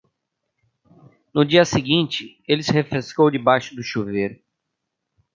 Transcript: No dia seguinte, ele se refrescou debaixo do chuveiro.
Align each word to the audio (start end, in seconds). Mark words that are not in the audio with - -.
No 1.31 1.45
dia 1.45 1.63
seguinte, 1.63 2.41
ele 2.47 2.63
se 2.63 2.71
refrescou 2.71 3.29
debaixo 3.29 3.75
do 3.75 3.83
chuveiro. 3.83 4.39